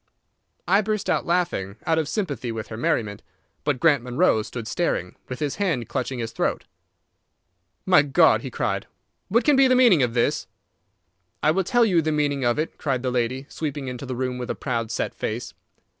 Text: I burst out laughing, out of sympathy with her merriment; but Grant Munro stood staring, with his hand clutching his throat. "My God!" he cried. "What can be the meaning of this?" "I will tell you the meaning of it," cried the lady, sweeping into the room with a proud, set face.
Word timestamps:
I 0.67 0.81
burst 0.81 1.11
out 1.11 1.27
laughing, 1.27 1.75
out 1.85 1.99
of 1.99 2.09
sympathy 2.09 2.51
with 2.51 2.69
her 2.69 2.75
merriment; 2.75 3.21
but 3.63 3.79
Grant 3.79 4.01
Munro 4.01 4.41
stood 4.41 4.67
staring, 4.67 5.15
with 5.29 5.37
his 5.37 5.57
hand 5.57 5.87
clutching 5.89 6.17
his 6.17 6.31
throat. 6.31 6.65
"My 7.85 8.01
God!" 8.01 8.41
he 8.41 8.49
cried. 8.49 8.87
"What 9.27 9.43
can 9.43 9.55
be 9.55 9.67
the 9.67 9.75
meaning 9.75 10.01
of 10.01 10.15
this?" 10.15 10.47
"I 11.43 11.51
will 11.51 11.63
tell 11.63 11.85
you 11.85 12.01
the 12.01 12.11
meaning 12.11 12.43
of 12.43 12.57
it," 12.57 12.79
cried 12.79 13.03
the 13.03 13.11
lady, 13.11 13.45
sweeping 13.47 13.87
into 13.87 14.07
the 14.07 14.15
room 14.15 14.39
with 14.39 14.49
a 14.49 14.55
proud, 14.55 14.89
set 14.89 15.13
face. 15.13 15.53